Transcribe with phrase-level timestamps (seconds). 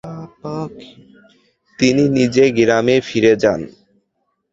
[1.79, 3.61] তিনি নিজ গ্রামে ফিরে যান।